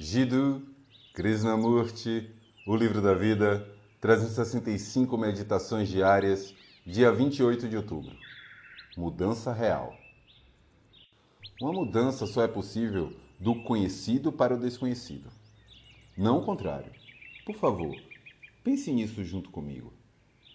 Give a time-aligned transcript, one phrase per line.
[0.00, 0.62] Jiddu
[1.12, 2.30] Krishnamurti,
[2.64, 3.68] O Livro da Vida,
[4.00, 6.54] 365 Meditações Diárias,
[6.86, 8.16] dia 28 de outubro.
[8.96, 9.92] Mudança real.
[11.60, 15.30] Uma mudança só é possível do conhecido para o desconhecido.
[16.16, 16.92] Não o contrário.
[17.44, 17.96] Por favor,
[18.62, 19.92] pense nisso junto comigo.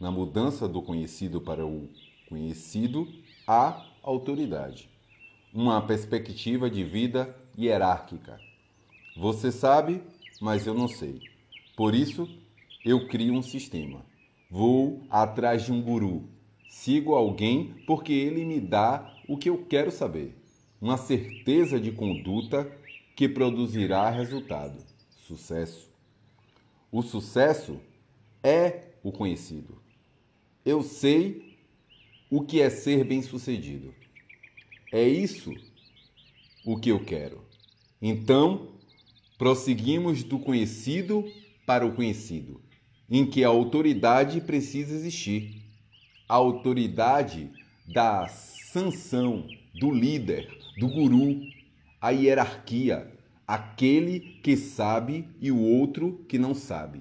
[0.00, 1.88] Na mudança do conhecido para o
[2.28, 3.06] conhecido,
[3.46, 4.90] há autoridade.
[5.54, 8.47] Uma perspectiva de vida hierárquica.
[9.18, 10.00] Você sabe,
[10.40, 11.20] mas eu não sei.
[11.76, 12.28] Por isso,
[12.84, 14.06] eu crio um sistema.
[14.48, 16.28] Vou atrás de um guru.
[16.70, 20.36] Sigo alguém porque ele me dá o que eu quero saber.
[20.80, 22.70] Uma certeza de conduta
[23.16, 24.78] que produzirá resultado.
[25.26, 25.90] Sucesso.
[26.92, 27.80] O sucesso
[28.40, 29.82] é o conhecido.
[30.64, 31.58] Eu sei
[32.30, 33.92] o que é ser bem-sucedido.
[34.92, 35.52] É isso
[36.64, 37.42] o que eu quero.
[38.00, 38.77] Então,
[39.38, 41.24] prosseguimos do conhecido
[41.64, 42.60] para o conhecido,
[43.08, 45.62] em que a autoridade precisa existir.
[46.28, 47.48] A autoridade
[47.86, 49.46] da sanção,
[49.80, 51.40] do líder, do guru,
[52.00, 53.10] a hierarquia,
[53.46, 57.00] aquele que sabe e o outro que não sabe.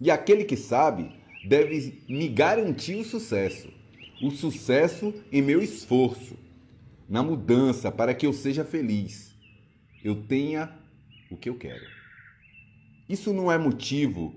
[0.00, 1.10] E aquele que sabe
[1.46, 3.68] deve me garantir o sucesso,
[4.22, 6.36] o sucesso em meu esforço,
[7.08, 9.34] na mudança para que eu seja feliz,
[10.02, 10.72] eu tenha
[11.34, 11.84] o que eu quero.
[13.08, 14.34] Isso não é motivo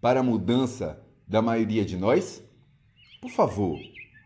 [0.00, 2.42] para a mudança da maioria de nós?
[3.20, 3.78] Por favor,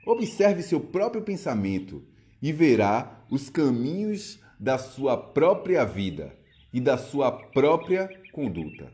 [0.06, 2.04] observe seu próprio pensamento
[2.40, 6.36] e verá os caminhos da sua própria vida
[6.72, 8.92] e da sua própria conduta.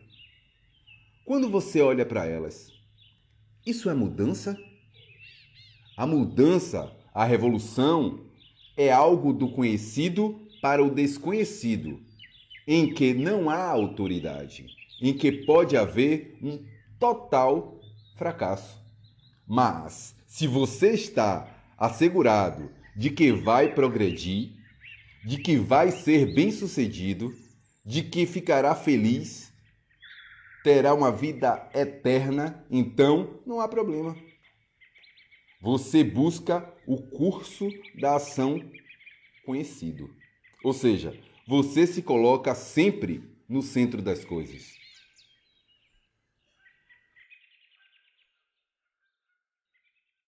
[1.24, 2.72] Quando você olha para elas,
[3.66, 4.56] isso é mudança?
[5.96, 8.20] A mudança, a revolução,
[8.76, 12.00] é algo do conhecido para o desconhecido,
[12.66, 14.66] em que não há autoridade,
[15.00, 16.64] em que pode haver um
[16.98, 17.80] total
[18.16, 18.82] fracasso.
[19.46, 21.48] Mas, se você está
[21.78, 24.52] assegurado de que vai progredir,
[25.24, 27.32] de que vai ser bem-sucedido,
[27.84, 29.52] de que ficará feliz,
[30.64, 34.16] terá uma vida eterna, então não há problema.
[35.60, 37.68] Você busca o curso
[38.00, 38.60] da ação
[39.44, 40.10] conhecido.
[40.64, 44.85] Ou seja, você se coloca sempre no centro das coisas.